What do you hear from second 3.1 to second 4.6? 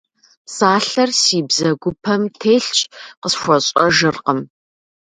къысхуэщӏэжыркъым.